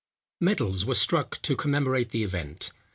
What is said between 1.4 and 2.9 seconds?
to commemorate the event.